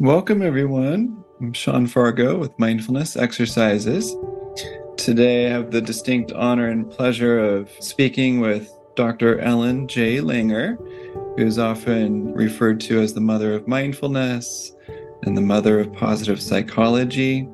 [0.00, 1.22] Welcome, everyone.
[1.40, 4.16] I'm Sean Fargo with Mindfulness Exercises.
[4.96, 9.38] Today, I have the distinct honor and pleasure of speaking with Dr.
[9.38, 10.16] Ellen J.
[10.16, 10.78] Langer,
[11.36, 14.72] who is often referred to as the mother of mindfulness
[15.24, 17.46] and the mother of positive psychology.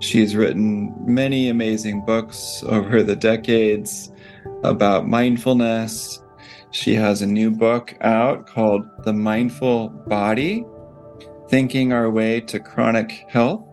[0.00, 4.12] She's written many amazing books over the decades
[4.62, 6.22] about mindfulness.
[6.72, 10.64] She has a new book out called The Mindful Body
[11.48, 13.64] Thinking Our Way to Chronic Health.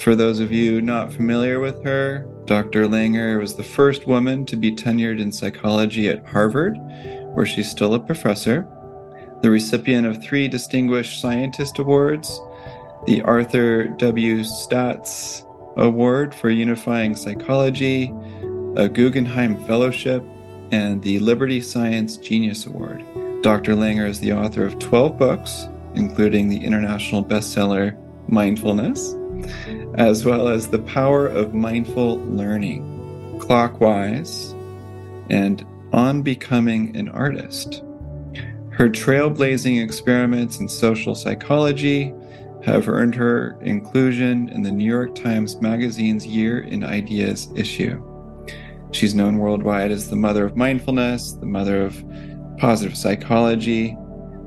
[0.00, 2.88] For those of you not familiar with her, Dr.
[2.88, 6.76] Langer was the first woman to be tenured in psychology at Harvard,
[7.34, 8.66] where she's still a professor,
[9.42, 12.40] the recipient of three Distinguished Scientist Awards,
[13.06, 14.42] the Arthur W.
[14.42, 18.12] Staats Award for Unifying Psychology,
[18.76, 20.24] a Guggenheim Fellowship,
[20.72, 23.04] and the Liberty Science Genius Award.
[23.42, 23.74] Dr.
[23.74, 27.98] Langer is the author of 12 books, including the international bestseller
[28.28, 29.14] Mindfulness,
[29.94, 34.52] as well as The Power of Mindful Learning, Clockwise,
[35.28, 37.82] and On Becoming an Artist.
[38.70, 42.14] Her trailblazing experiments in social psychology
[42.64, 48.02] have earned her inclusion in the New York Times Magazine's Year in Ideas issue.
[48.92, 52.02] She's known worldwide as the mother of mindfulness, the mother of
[52.58, 53.96] positive psychology,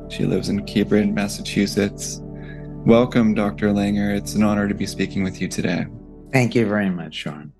[0.09, 2.19] she lives in Hebron, Massachusetts.
[2.85, 3.69] Welcome, Dr.
[3.69, 4.15] Langer.
[4.15, 5.87] It's an honor to be speaking with you today.
[6.31, 7.51] Thank you very much, Sean.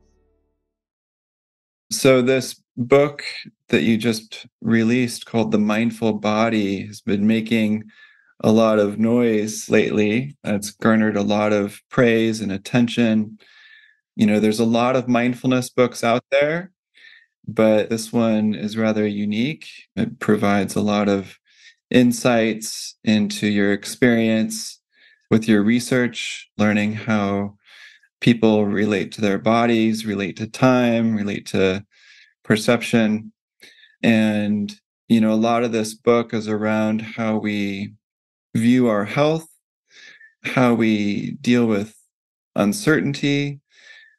[1.91, 3.23] So, this book
[3.69, 7.85] that you just released called The Mindful Body has been making
[8.41, 10.35] a lot of noise lately.
[10.43, 13.39] It's garnered a lot of praise and attention.
[14.15, 16.71] You know, there's a lot of mindfulness books out there,
[17.47, 19.67] but this one is rather unique.
[19.95, 21.39] It provides a lot of
[21.91, 24.79] insights into your experience
[25.29, 27.55] with your research, learning how
[28.21, 31.85] people relate to their bodies, relate to time, relate to
[32.43, 33.31] perception.
[34.01, 34.73] And,
[35.07, 37.93] you know, a lot of this book is around how we
[38.55, 39.47] view our health,
[40.43, 41.95] how we deal with
[42.55, 43.59] uncertainty,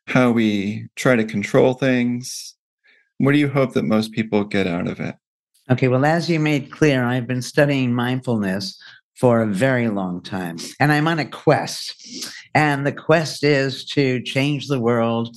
[0.07, 2.55] how we try to control things.
[3.19, 5.17] What do you hope that most people get out of it?
[5.69, 8.81] Okay, well, as you made clear, I've been studying mindfulness
[9.17, 12.31] for a very long time, and I'm on a quest.
[12.55, 15.37] And the quest is to change the world.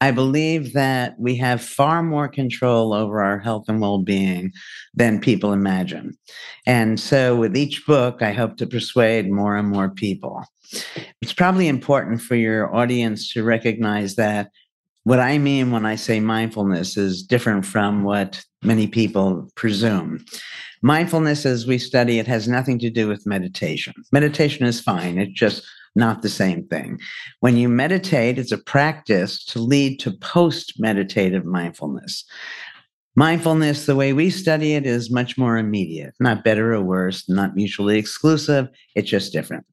[0.00, 4.52] I believe that we have far more control over our health and well being
[4.94, 6.16] than people imagine.
[6.64, 10.42] And so, with each book, I hope to persuade more and more people.
[11.20, 14.50] It's probably important for your audience to recognize that
[15.06, 20.24] what I mean when I say mindfulness is different from what many people presume.
[20.82, 23.94] Mindfulness, as we study it, has nothing to do with meditation.
[24.10, 25.62] Meditation is fine, it's just
[25.94, 26.98] not the same thing.
[27.38, 32.24] When you meditate, it's a practice to lead to post meditative mindfulness.
[33.18, 37.56] Mindfulness, the way we study it, is much more immediate, not better or worse, not
[37.56, 38.68] mutually exclusive.
[38.94, 39.64] It's just different.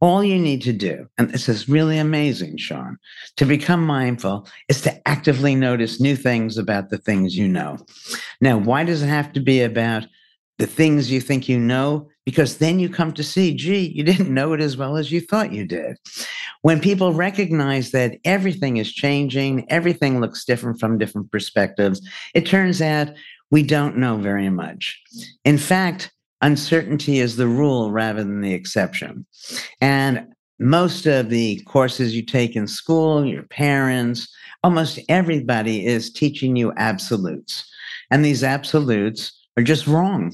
[0.00, 2.98] All you need to do, and this is really amazing, Sean,
[3.36, 7.78] to become mindful is to actively notice new things about the things you know.
[8.40, 10.06] Now, why does it have to be about
[10.58, 12.08] the things you think you know?
[12.24, 15.20] Because then you come to see, gee, you didn't know it as well as you
[15.20, 15.96] thought you did.
[16.62, 22.00] When people recognize that everything is changing, everything looks different from different perspectives,
[22.34, 23.08] it turns out
[23.50, 25.00] we don't know very much.
[25.44, 29.26] In fact, uncertainty is the rule rather than the exception.
[29.80, 30.26] And
[30.58, 34.32] most of the courses you take in school, your parents,
[34.62, 37.68] almost everybody is teaching you absolutes.
[38.10, 40.32] And these absolutes are just wrong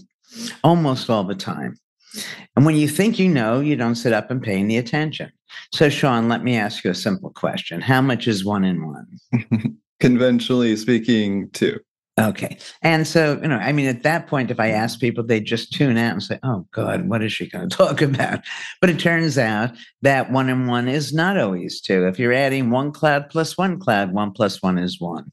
[0.65, 1.77] almost all the time.
[2.57, 5.31] And when you think you know, you don't sit up and pay any attention.
[5.73, 9.79] So, Sean, let me ask you a simple question How much is one in one?
[10.01, 11.79] Conventionally speaking, two.
[12.19, 12.59] Okay.
[12.83, 15.73] And so, you know, I mean, at that point, if I ask people, they just
[15.73, 18.41] tune out and say, oh, God, what is she going to talk about?
[18.81, 19.71] But it turns out
[20.03, 22.07] that one and one is not always two.
[22.09, 25.31] If you're adding one cloud plus one cloud, one plus one is one.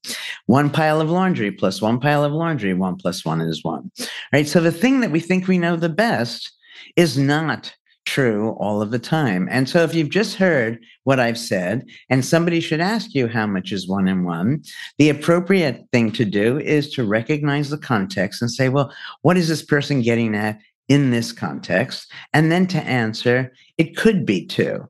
[0.47, 3.91] One pile of laundry plus one pile of laundry, one plus one is one.
[4.31, 4.47] Right.
[4.47, 6.51] So the thing that we think we know the best
[6.95, 7.73] is not
[8.05, 9.47] true all of the time.
[9.49, 13.47] And so if you've just heard what I've said and somebody should ask you how
[13.47, 14.61] much is one and one,
[14.99, 18.93] the appropriate thing to do is to recognize the context and say, well,
[19.23, 22.11] what is this person getting at in this context?
[22.33, 24.87] And then to answer, it could be two.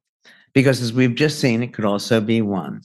[0.54, 2.82] Because as we've just seen, it could also be one.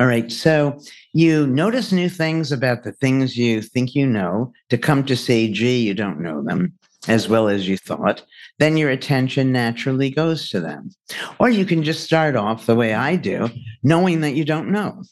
[0.00, 0.30] All right.
[0.32, 0.80] So
[1.12, 5.50] you notice new things about the things you think you know to come to say,
[5.50, 6.72] gee, you don't know them.
[7.08, 8.22] as well as you thought,
[8.58, 10.90] then your attention naturally goes to them.
[11.38, 13.50] Or you can just start off the way I do,
[13.82, 15.02] knowing that you don't know.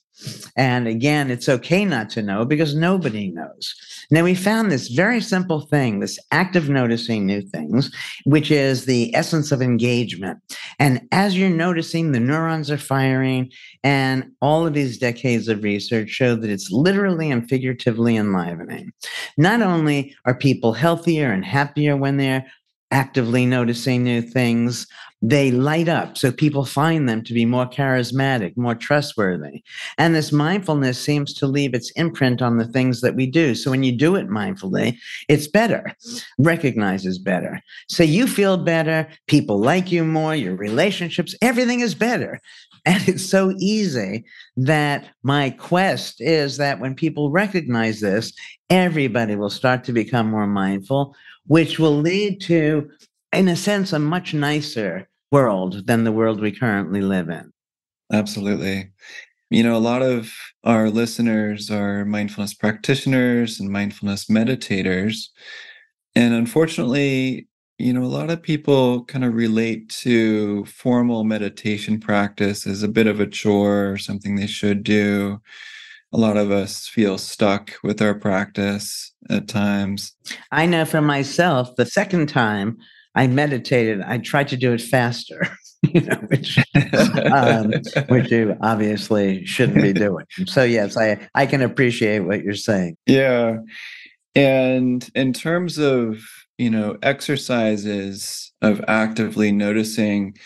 [0.56, 3.74] And again, it's okay not to know because nobody knows.
[4.12, 7.90] Now, we found this very simple thing, this act of noticing new things,
[8.24, 10.38] which is the essence of engagement.
[10.78, 13.50] And as you're noticing, the neurons are firing,
[13.82, 18.92] and all of these decades of research show that it's literally and figuratively enlivening.
[19.38, 22.44] Not only are people healthier and happier when they're
[22.90, 24.86] actively noticing new things,
[25.22, 26.18] they light up.
[26.18, 29.62] So people find them to be more charismatic, more trustworthy.
[29.96, 33.54] And this mindfulness seems to leave its imprint on the things that we do.
[33.54, 34.98] So when you do it mindfully,
[35.28, 35.94] it's better,
[36.38, 37.60] recognizes better.
[37.88, 42.40] So you feel better, people like you more, your relationships, everything is better.
[42.84, 44.24] And it's so easy
[44.56, 48.32] that my quest is that when people recognize this,
[48.70, 51.14] everybody will start to become more mindful,
[51.46, 52.90] which will lead to,
[53.32, 57.52] in a sense, a much nicer world than the world we currently live in.
[58.12, 58.90] Absolutely.
[59.50, 60.32] You know, a lot of
[60.64, 65.28] our listeners are mindfulness practitioners and mindfulness meditators.
[66.14, 67.48] And unfortunately,
[67.78, 72.88] you know, a lot of people kind of relate to formal meditation practice as a
[72.88, 75.40] bit of a chore or something they should do.
[76.12, 80.12] A lot of us feel stuck with our practice at times.
[80.50, 82.76] I know for myself, the second time
[83.14, 84.00] I meditated.
[84.02, 85.46] I tried to do it faster,
[85.82, 86.58] you know, which
[87.32, 87.72] um,
[88.08, 90.24] which you obviously shouldn't be doing.
[90.46, 92.96] So yes, I I can appreciate what you're saying.
[93.06, 93.58] Yeah,
[94.34, 96.18] and in terms of
[96.58, 100.36] you know exercises of actively noticing,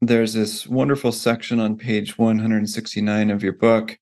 [0.00, 3.98] there's this wonderful section on page 169 of your book.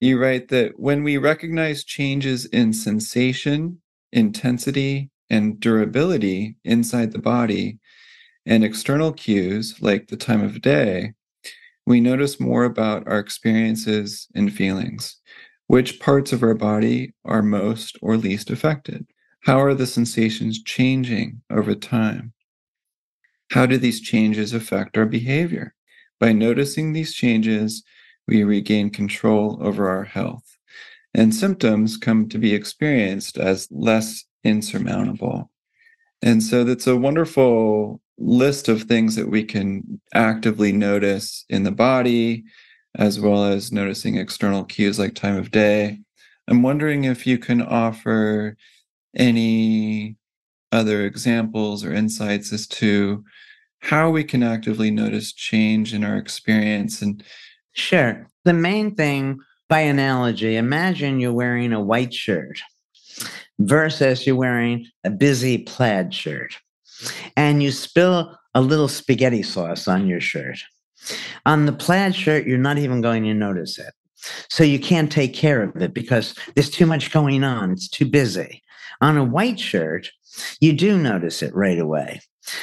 [0.00, 3.80] You write that when we recognize changes in sensation,
[4.12, 7.78] intensity, and durability inside the body
[8.46, 11.12] and external cues like the time of day,
[11.86, 15.16] we notice more about our experiences and feelings.
[15.66, 19.06] Which parts of our body are most or least affected?
[19.44, 22.32] How are the sensations changing over time?
[23.50, 25.74] How do these changes affect our behavior?
[26.20, 27.82] By noticing these changes,
[28.26, 30.58] we regain control over our health.
[31.14, 35.50] And symptoms come to be experienced as less insurmountable.
[36.22, 41.70] And so that's a wonderful list of things that we can actively notice in the
[41.70, 42.44] body,
[42.96, 46.00] as well as noticing external cues like time of day.
[46.48, 48.56] I'm wondering if you can offer
[49.14, 50.16] any
[50.72, 53.24] other examples or insights as to
[53.80, 57.22] how we can actively notice change in our experience and
[57.72, 59.38] sure the main thing
[59.68, 62.60] by analogy imagine you're wearing a white shirt
[63.58, 66.56] versus you're wearing a busy plaid shirt
[67.36, 70.58] and you spill a little spaghetti sauce on your shirt.
[71.46, 73.94] On the plaid shirt, you're not even going to notice it.
[74.50, 77.70] So you can't take care of it because there's too much going on.
[77.70, 78.62] It's too busy.
[79.00, 80.10] On a white shirt,
[80.60, 82.20] you do notice it right away.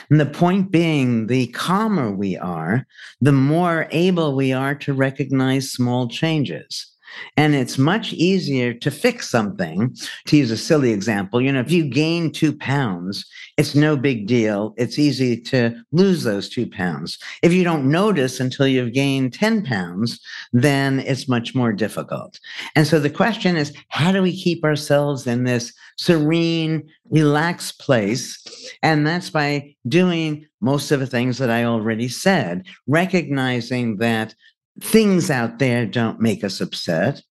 [0.09, 2.86] And the point being, the calmer we are,
[3.21, 6.94] the more able we are to recognize small changes.
[7.38, 9.95] And it's much easier to fix something.
[10.27, 13.25] To use a silly example, you know, if you gain two pounds,
[13.57, 14.73] it's no big deal.
[14.77, 17.17] It's easy to lose those two pounds.
[17.41, 20.19] If you don't notice until you've gained 10 pounds,
[20.53, 22.39] then it's much more difficult.
[22.75, 28.43] And so the question is how do we keep ourselves in this serene, relaxed place?
[28.84, 34.34] And that's by doing most of the things that I already said, recognizing that
[34.82, 37.22] things out there don't make us upset.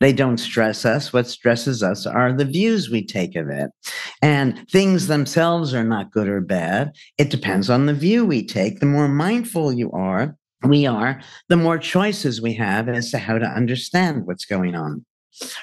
[0.00, 1.12] They don't stress us.
[1.12, 3.70] What stresses us are the views we take of it.
[4.22, 6.92] And things themselves are not good or bad.
[7.18, 8.80] It depends on the view we take.
[8.80, 13.38] The more mindful you are, we are, the more choices we have as to how
[13.38, 15.04] to understand what's going on.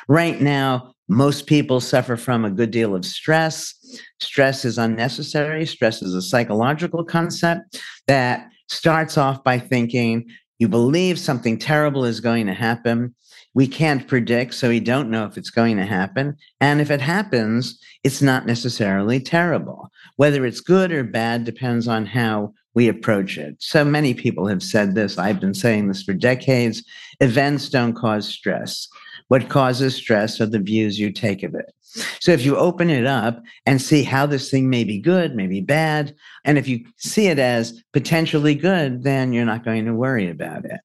[0.08, 3.74] Right now, most people suffer from a good deal of stress.
[4.20, 5.66] Stress is unnecessary.
[5.66, 10.30] Stress is a psychological concept that starts off by thinking
[10.62, 13.16] you believe something terrible is going to happen.
[13.56, 16.38] We can't predict, so we don't know if it's going to happen.
[16.60, 19.90] And if it happens, it's not necessarily terrible.
[20.18, 23.56] Whether it's good or bad depends on how we approach it.
[23.58, 25.18] So many people have said this.
[25.18, 26.84] I've been saying this for decades.
[27.22, 28.88] Events don't cause stress.
[29.32, 31.74] What causes stress are the views you take of it.
[32.20, 35.48] So if you open it up and see how this thing may be good, may
[35.48, 39.94] be bad, and if you see it as potentially good, then you're not going to
[39.94, 40.82] worry about it.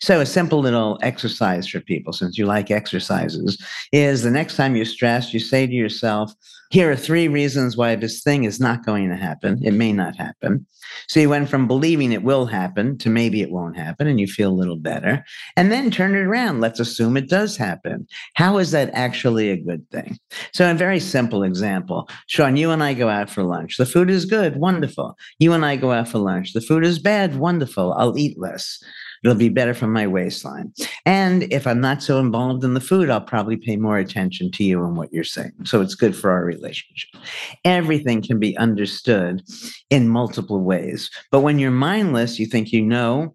[0.00, 3.58] So a simple little exercise for people, since you like exercises,
[3.92, 6.32] is the next time you're stressed, you say to yourself,
[6.70, 9.60] here are three reasons why this thing is not going to happen.
[9.62, 10.66] It may not happen.
[11.08, 14.26] So you went from believing it will happen to maybe it won't happen, and you
[14.26, 15.24] feel a little better.
[15.56, 16.60] And then turn it around.
[16.60, 18.06] Let's assume it does happen.
[18.34, 20.18] How is that actually a good thing?
[20.52, 23.76] So, a very simple example Sean, you and I go out for lunch.
[23.76, 25.16] The food is good, wonderful.
[25.38, 26.52] You and I go out for lunch.
[26.52, 27.92] The food is bad, wonderful.
[27.94, 28.82] I'll eat less.
[29.24, 30.72] It'll be better for my waistline.
[31.06, 34.64] And if I'm not so involved in the food, I'll probably pay more attention to
[34.64, 35.52] you and what you're saying.
[35.64, 37.20] So it's good for our relationship.
[37.64, 39.42] Everything can be understood
[39.88, 41.10] in multiple ways.
[41.30, 43.34] But when you're mindless, you think you know,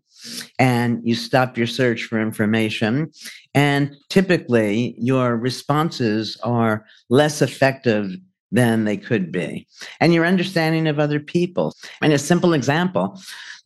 [0.59, 3.11] and you stop your search for information.
[3.55, 8.11] And typically, your responses are less effective
[8.51, 9.67] than they could be.
[9.99, 11.75] And your understanding of other people.
[12.01, 13.19] And a simple example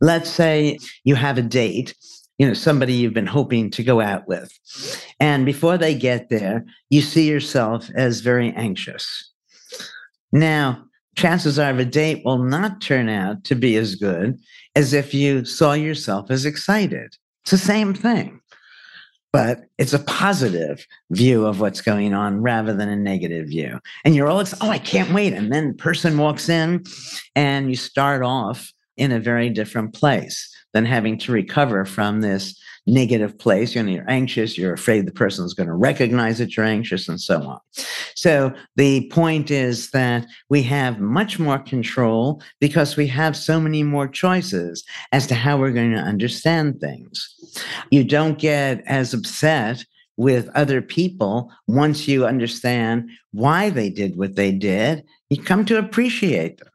[0.03, 1.95] let's say you have a date
[2.37, 4.51] you know somebody you've been hoping to go out with
[5.19, 9.31] and before they get there you see yourself as very anxious
[10.31, 10.83] now
[11.15, 14.37] chances are the date will not turn out to be as good
[14.75, 18.41] as if you saw yourself as excited it's the same thing
[19.33, 23.79] but it's a positive view of what's going on rather than a negative view.
[24.05, 25.33] And you're all like, oh i can't wait.
[25.33, 26.83] And then the person walks in
[27.35, 32.57] and you start off in a very different place than having to recover from this
[32.85, 33.75] negative place.
[33.75, 37.07] You know, you're anxious, you're afraid the person is going to recognize that you're anxious,
[37.07, 37.59] and so on.
[38.15, 43.83] So the point is that we have much more control because we have so many
[43.83, 47.35] more choices as to how we're going to understand things.
[47.91, 49.85] You don't get as upset
[50.17, 55.03] with other people once you understand why they did what they did.
[55.29, 56.67] You come to appreciate them.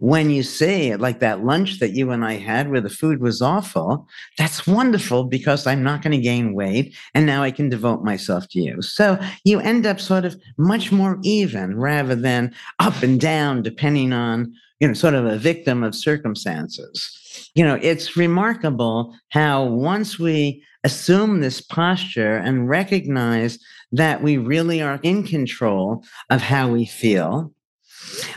[0.00, 3.42] When you see like that lunch that you and I had where the food was
[3.42, 4.06] awful,
[4.38, 8.48] that's wonderful because I'm not going to gain weight and now I can devote myself
[8.50, 8.82] to you.
[8.82, 14.12] So you end up sort of much more even rather than up and down, depending
[14.12, 17.50] on, you know, sort of a victim of circumstances.
[17.54, 23.58] You know, it's remarkable how once we assume this posture and recognize
[23.92, 27.52] that we really are in control of how we feel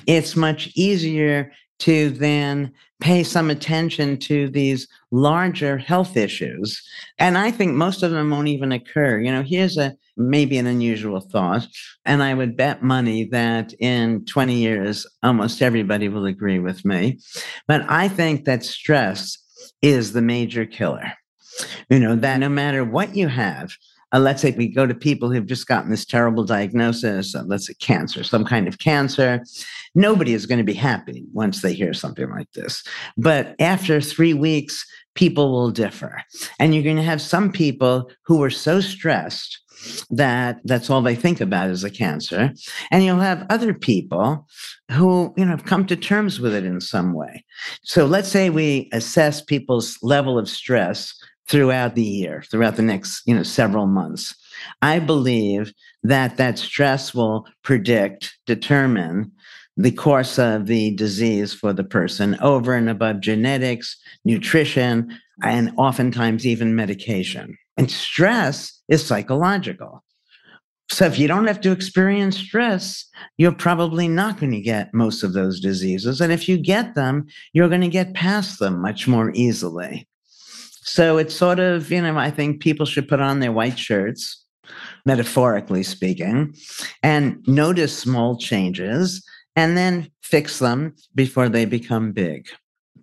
[0.07, 6.81] it's much easier to then pay some attention to these larger health issues.
[7.19, 9.19] And I think most of them won't even occur.
[9.19, 11.67] You know, here's a maybe an unusual thought.
[12.05, 17.19] And I would bet money that in 20 years, almost everybody will agree with me.
[17.67, 19.37] But I think that stress
[19.81, 21.11] is the major killer.
[21.89, 23.71] You know, that no matter what you have,
[24.15, 27.67] uh, let's say we go to people who've just gotten this terrible diagnosis, uh, let's
[27.67, 29.43] say cancer, some kind of cancer.
[29.93, 32.81] Nobody is going to be happy once they hear something like this.
[33.17, 36.21] But after three weeks, people will differ.
[36.59, 39.59] And you're going to have some people who are so stressed
[40.09, 42.53] that that's all they think about is a cancer.
[42.91, 44.47] And you'll have other people
[44.91, 47.43] who, you know, have come to terms with it in some way.
[47.83, 51.13] So let's say we assess people's level of stress
[51.47, 54.35] throughout the year, throughout the next, you know, several months.
[54.81, 55.73] I believe
[56.03, 59.31] that that stress will predict, determine
[59.77, 66.47] the course of the disease for the person over and above genetics, nutrition, and oftentimes
[66.47, 67.57] even medication.
[67.77, 70.01] And stress is psychological.
[70.89, 73.05] So if you don't have to experience stress,
[73.37, 76.21] you're probably not going to get most of those diseases.
[76.21, 80.07] And if you get them, you're going to get past them much more easily.
[80.85, 84.45] So it's sort of, you know, I think people should put on their white shirts,
[85.05, 86.55] metaphorically speaking,
[87.01, 89.25] and notice small changes
[89.55, 92.47] and then fix them before they become big.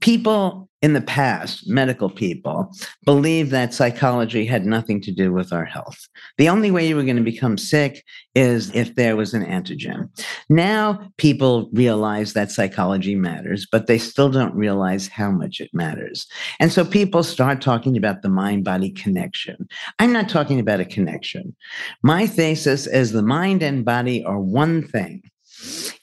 [0.00, 2.70] People in the past, medical people,
[3.04, 6.08] believed that psychology had nothing to do with our health.
[6.38, 10.08] The only way you were going to become sick is if there was an antigen.
[10.48, 16.26] Now people realize that psychology matters, but they still don't realize how much it matters.
[16.58, 19.68] And so people start talking about the mind body connection.
[20.00, 21.54] I'm not talking about a connection.
[22.02, 25.22] My thesis is the mind and body are one thing.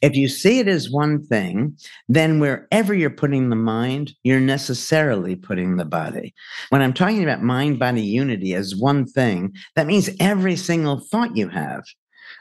[0.02, 5.36] If you see it as one thing, then wherever you're putting the mind, you're necessarily
[5.36, 6.34] putting the body.
[6.70, 11.36] When I'm talking about mind body unity as one thing, that means every single thought
[11.36, 11.84] you have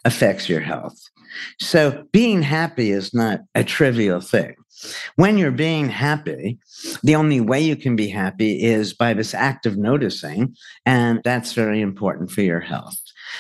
[0.05, 0.99] affects your health.
[1.61, 4.55] So being happy is not a trivial thing.
[5.17, 6.59] When you're being happy,
[7.03, 10.55] the only way you can be happy is by this act of noticing,
[10.87, 12.97] and that's very important for your health.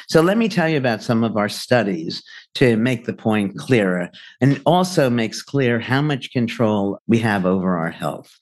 [0.08, 2.22] So let me tell you about some of our studies
[2.54, 7.76] to make the point clearer and also makes clear how much control we have over
[7.76, 8.32] our health.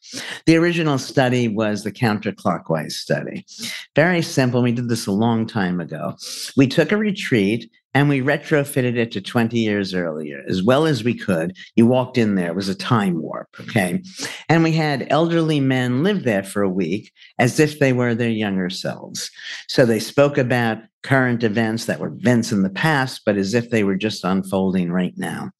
[0.47, 3.45] The original study was the counterclockwise study.
[3.95, 4.63] Very simple.
[4.63, 6.15] We did this a long time ago.
[6.57, 11.03] We took a retreat and we retrofitted it to 20 years earlier as well as
[11.03, 11.57] we could.
[11.76, 14.03] You walked in there, it was a time warp, okay?
[14.50, 18.29] And we had elderly men live there for a week as if they were their
[18.29, 19.31] younger selves.
[19.69, 23.71] So they spoke about current events that were events in the past, but as if
[23.71, 25.53] they were just unfolding right now.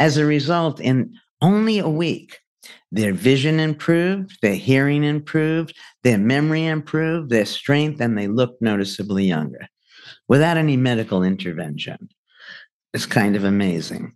[0.00, 2.40] As a result, in only a week,
[2.90, 9.24] their vision improved, their hearing improved, their memory improved, their strength, and they looked noticeably
[9.24, 9.68] younger
[10.30, 12.08] without any medical intervention.
[12.94, 14.14] It's kind of amazing.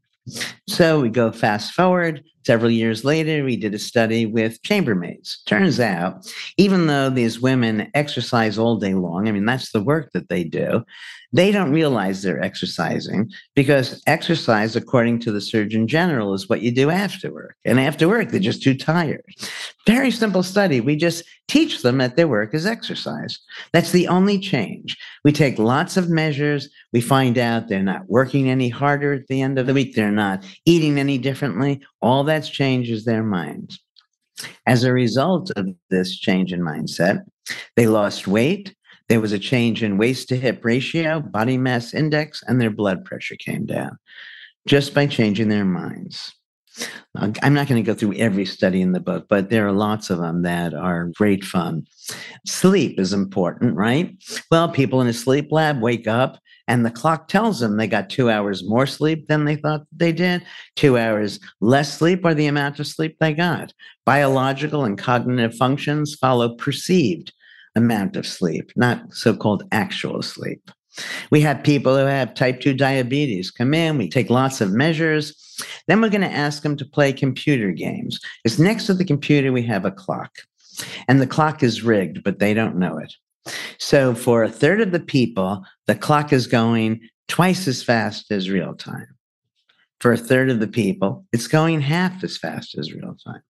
[0.69, 5.45] So we go fast forward several years later, we did a study with chambermaids.
[5.47, 10.13] Turns out, even though these women exercise all day long, I mean, that's the work
[10.13, 10.85] that they do,
[11.35, 16.71] they don't realize they're exercising because exercise, according to the Surgeon General, is what you
[16.71, 17.57] do after work.
[17.65, 19.25] And after work, they're just too tired.
[19.85, 20.81] Very simple study.
[20.81, 23.39] We just teach them that their work is exercise.
[23.73, 24.97] That's the only change.
[25.25, 26.69] We take lots of measures.
[26.93, 29.97] We find out they're not working any harder at the end of the week.
[29.97, 31.83] They're not eating any differently.
[32.01, 33.79] All that's changed is their minds.
[34.67, 37.25] As a result of this change in mindset,
[37.77, 38.75] they lost weight,
[39.09, 43.05] there was a change in waist to hip ratio, body mass index, and their blood
[43.05, 43.99] pressure came down
[44.67, 46.35] just by changing their minds.
[47.15, 50.11] I'm not going to go through every study in the book, but there are lots
[50.11, 51.87] of them that are great fun.
[52.47, 54.13] Sleep is important, right?
[54.51, 58.09] Well, people in a sleep lab wake up and the clock tells them they got
[58.09, 60.43] two hours more sleep than they thought they did,
[60.77, 63.73] two hours less sleep, or the amount of sleep they got.
[64.07, 67.33] Biological and cognitive functions follow perceived
[67.77, 70.71] amount of sleep, not so called actual sleep.
[71.31, 75.35] We have people who have type 2 diabetes come in, we take lots of measures.
[75.87, 78.21] Then we're going to ask them to play computer games.
[78.43, 80.31] Because next to the computer, we have a clock.
[81.09, 83.13] And the clock is rigged, but they don't know it.
[83.79, 88.51] So for a third of the people, the clock is going twice as fast as
[88.51, 89.09] real time.
[90.01, 93.43] For a third of the people, it's going half as fast as real time.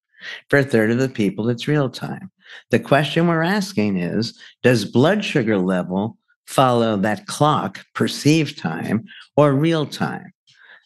[0.49, 2.31] For a third of the people, it's real time.
[2.71, 9.05] The question we're asking is Does blood sugar level follow that clock, perceived time,
[9.37, 10.33] or real time?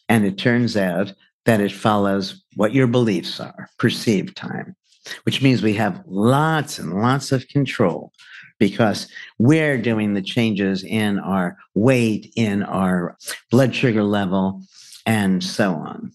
[0.07, 1.13] And it turns out
[1.45, 4.75] that it follows what your beliefs are, perceived time,
[5.23, 8.11] which means we have lots and lots of control
[8.59, 13.17] because we're doing the changes in our weight, in our
[13.49, 14.61] blood sugar level,
[15.05, 16.11] and so on.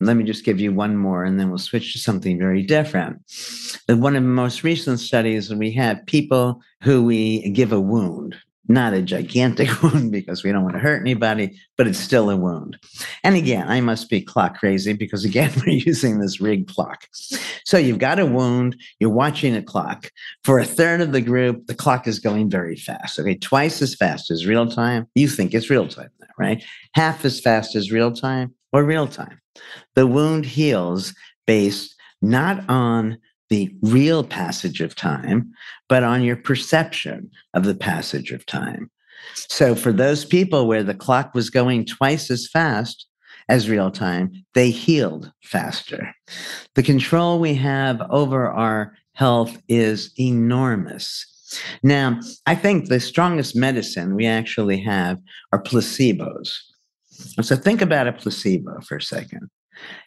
[0.00, 3.22] Let me just give you one more, and then we'll switch to something very different.
[3.88, 8.36] One of the most recent studies, we have people who we give a wound,
[8.68, 12.36] not a gigantic wound because we don't want to hurt anybody, but it's still a
[12.36, 12.78] wound.
[13.22, 17.06] And again, I must be clock crazy because again, we're using this rig clock.
[17.64, 20.10] So you've got a wound, you're watching a clock.
[20.44, 23.18] For a third of the group, the clock is going very fast.
[23.18, 25.06] Okay, twice as fast as real time.
[25.14, 26.62] You think it's real time, right?
[26.94, 29.40] Half as fast as real time or real time.
[29.94, 31.14] The wound heals
[31.46, 33.18] based not on
[33.50, 35.52] the real passage of time,
[35.88, 38.90] but on your perception of the passage of time.
[39.34, 43.06] So, for those people where the clock was going twice as fast
[43.48, 46.14] as real time, they healed faster.
[46.74, 51.26] The control we have over our health is enormous.
[51.82, 55.18] Now, I think the strongest medicine we actually have
[55.52, 56.50] are placebos.
[57.42, 59.48] So, think about a placebo for a second.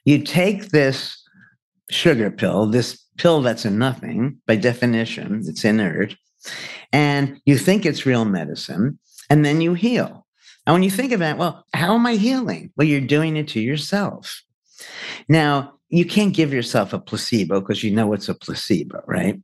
[0.05, 1.21] You take this
[1.89, 6.15] sugar pill, this pill that's a nothing by definition, it's inert,
[6.91, 8.99] and you think it's real medicine,
[9.29, 10.25] and then you heal.
[10.65, 12.71] And when you think about, it, well, how am I healing?
[12.75, 14.43] Well, you're doing it to yourself.
[15.29, 19.41] Now, you can't give yourself a placebo because you know it's a placebo, right?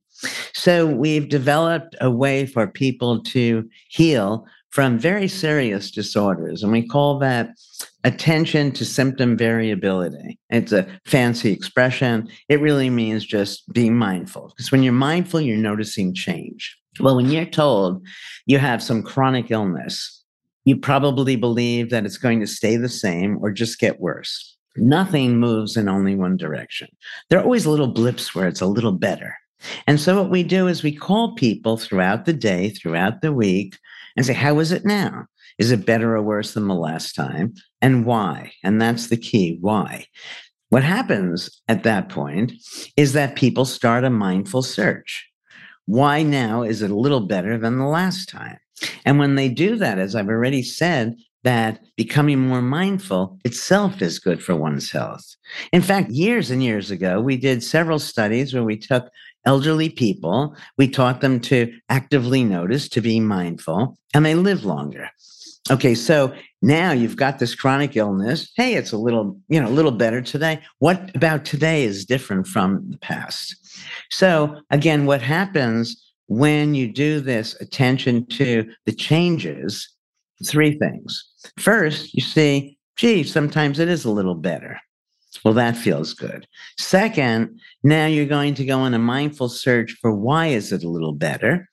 [0.53, 6.63] So we've developed a way for people to heal from very serious disorders.
[6.63, 7.51] And we call that
[8.03, 10.39] attention to symptom variability.
[10.49, 12.27] It's a fancy expression.
[12.49, 14.49] It really means just being mindful.
[14.49, 16.77] Because when you're mindful, you're noticing change.
[16.99, 18.05] Well, when you're told
[18.45, 20.23] you have some chronic illness,
[20.65, 24.55] you probably believe that it's going to stay the same or just get worse.
[24.75, 26.87] Nothing moves in only one direction.
[27.29, 29.35] There are always little blips where it's a little better.
[29.87, 33.77] And so, what we do is we call people throughout the day, throughout the week,
[34.17, 35.25] and say, How is it now?
[35.63, 37.53] Is it better or worse than the last time?
[37.81, 38.51] And why?
[38.65, 40.07] And that's the key why.
[40.67, 42.51] What happens at that point
[42.97, 45.25] is that people start a mindful search.
[45.85, 48.57] Why now is it a little better than the last time?
[49.05, 54.19] And when they do that, as I've already said, that becoming more mindful itself is
[54.19, 55.25] good for one's health.
[55.71, 59.09] In fact, years and years ago, we did several studies where we took
[59.45, 60.57] elderly people.
[60.77, 65.09] We taught them to actively notice, to be mindful, and they live longer.
[65.71, 68.51] Okay, so now you've got this chronic illness.
[68.57, 70.61] Hey, it's a little, you know, a little better today.
[70.79, 73.55] What about today is different from the past?
[74.11, 79.89] So again, what happens when you do this attention to the changes?
[80.45, 81.23] Three things.
[81.57, 84.77] First, you see, gee, sometimes it is a little better.
[85.45, 86.45] Well, that feels good.
[86.77, 90.89] Second, now you're going to go on a mindful search for why is it a
[90.89, 91.69] little better?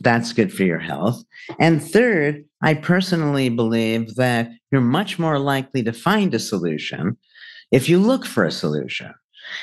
[0.00, 1.22] That's good for your health.
[1.58, 7.16] And third, I personally believe that you're much more likely to find a solution
[7.70, 9.12] if you look for a solution.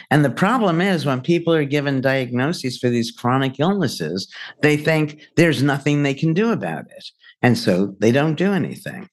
[0.10, 4.32] And the problem is when people are given diagnoses for these chronic illnesses,
[4.62, 7.06] they think there's nothing they can do about it.
[7.42, 9.10] And so they don't do anything.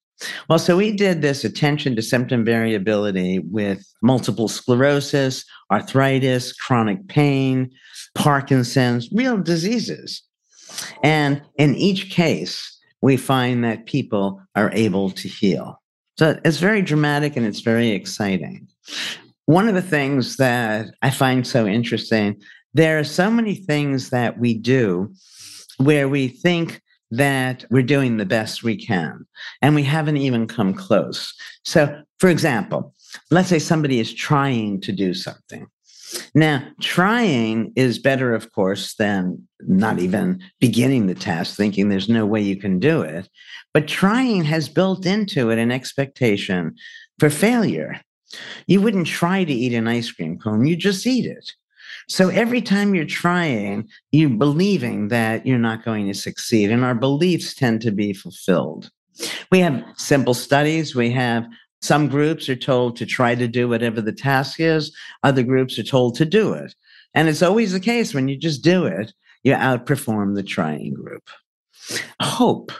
[0.48, 7.70] Well, so we did this attention to symptom variability with multiple sclerosis, arthritis, chronic pain,
[8.14, 10.22] Parkinson's, real diseases.
[11.02, 15.80] And in each case, we find that people are able to heal.
[16.18, 18.66] So it's very dramatic and it's very exciting.
[19.46, 22.40] One of the things that I find so interesting,
[22.74, 25.12] there are so many things that we do
[25.78, 29.26] where we think that we're doing the best we can
[29.62, 31.32] and we haven't even come close.
[31.64, 32.94] So, for example,
[33.30, 35.66] let's say somebody is trying to do something.
[36.34, 42.24] Now, trying is better, of course, than not even beginning the task, thinking there's no
[42.24, 43.28] way you can do it.
[43.74, 46.74] But trying has built into it an expectation
[47.18, 48.00] for failure.
[48.66, 51.52] You wouldn't try to eat an ice cream cone, you just eat it.
[52.08, 56.94] So every time you're trying, you're believing that you're not going to succeed, and our
[56.94, 58.90] beliefs tend to be fulfilled.
[59.50, 60.94] We have simple studies.
[60.94, 61.46] We have
[61.80, 65.84] some groups are told to try to do whatever the task is, other groups are
[65.84, 66.74] told to do it.
[67.14, 69.12] And it's always the case when you just do it,
[69.42, 71.28] you outperform the trying group.
[72.20, 72.72] Hope.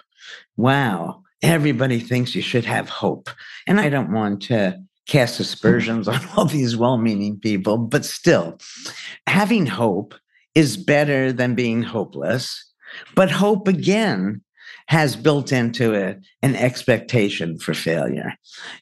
[0.56, 1.22] Wow.
[1.42, 3.30] Everybody thinks you should have hope.
[3.66, 8.58] And I don't want to cast aspersions on all these well meaning people, but still,
[9.26, 10.14] having hope
[10.54, 12.64] is better than being hopeless.
[13.14, 14.42] But hope again
[14.88, 18.32] has built into it an expectation for failure.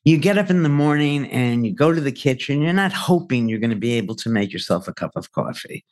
[0.05, 3.49] You get up in the morning and you go to the kitchen, you're not hoping
[3.49, 5.85] you're going to be able to make yourself a cup of coffee.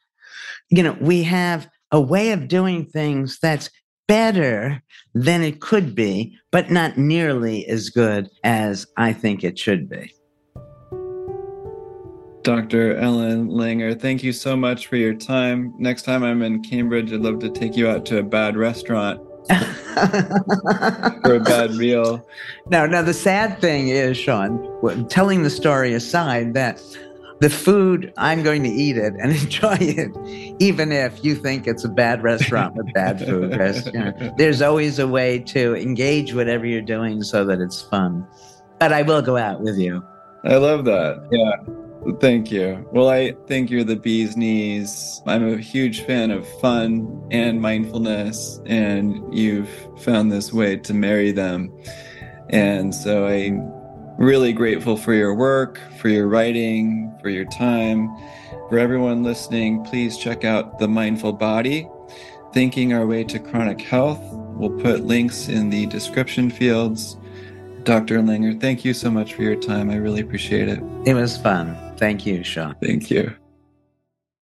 [0.70, 3.70] You know, we have a way of doing things that's
[4.06, 4.80] better
[5.14, 10.14] than it could be, but not nearly as good as I think it should be.
[12.42, 12.96] Dr.
[12.98, 15.74] Ellen Langer, thank you so much for your time.
[15.78, 19.20] Next time I'm in Cambridge, I'd love to take you out to a bad restaurant
[19.48, 22.26] for a bad meal.
[22.68, 26.82] Now, now the sad thing is, Sean, telling the story aside, that
[27.40, 31.84] the food I'm going to eat it and enjoy it, even if you think it's
[31.84, 33.52] a bad restaurant with bad food.
[33.92, 38.26] You know, there's always a way to engage whatever you're doing so that it's fun.
[38.78, 40.02] But I will go out with you.
[40.44, 41.28] I love that.
[41.30, 41.83] Yeah.
[42.20, 42.86] Thank you.
[42.92, 45.22] Well, I think you're the bee's knees.
[45.26, 51.32] I'm a huge fan of fun and mindfulness, and you've found this way to marry
[51.32, 51.72] them.
[52.50, 53.72] And so I'm
[54.18, 58.14] really grateful for your work, for your writing, for your time.
[58.68, 61.88] For everyone listening, please check out The Mindful Body
[62.52, 64.20] Thinking Our Way to Chronic Health.
[64.22, 67.16] We'll put links in the description fields.
[67.82, 68.20] Dr.
[68.20, 69.90] Langer, thank you so much for your time.
[69.90, 70.80] I really appreciate it.
[71.04, 71.83] It was fun.
[71.96, 72.74] Thank you, Sean.
[72.80, 73.34] Thank you.